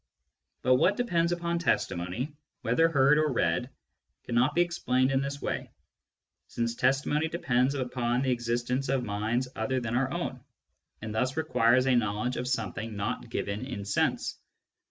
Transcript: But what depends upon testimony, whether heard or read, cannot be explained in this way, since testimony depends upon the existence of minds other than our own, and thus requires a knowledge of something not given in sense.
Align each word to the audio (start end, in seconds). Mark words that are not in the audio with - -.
But 0.63 0.77
what 0.77 0.97
depends 0.97 1.31
upon 1.31 1.59
testimony, 1.59 2.33
whether 2.63 2.89
heard 2.89 3.19
or 3.19 3.31
read, 3.31 3.69
cannot 4.23 4.55
be 4.55 4.63
explained 4.63 5.11
in 5.11 5.21
this 5.21 5.39
way, 5.43 5.69
since 6.47 6.73
testimony 6.73 7.27
depends 7.27 7.75
upon 7.75 8.23
the 8.23 8.31
existence 8.31 8.89
of 8.89 9.03
minds 9.03 9.47
other 9.55 9.79
than 9.79 9.95
our 9.95 10.09
own, 10.11 10.39
and 11.03 11.13
thus 11.13 11.37
requires 11.37 11.85
a 11.85 11.93
knowledge 11.95 12.35
of 12.37 12.47
something 12.47 12.95
not 12.95 13.29
given 13.29 13.63
in 13.63 13.85
sense. 13.85 14.39